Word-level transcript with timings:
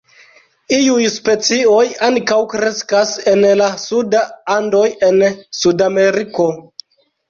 Iuj 0.77 1.03
specioj 1.15 1.83
ankaŭ 2.09 2.39
kreskas 2.55 3.13
en 3.35 3.47
la 3.63 3.71
suda 3.87 4.27
Andoj 4.59 4.85
en 5.13 5.27
Sudameriko. 5.63 6.55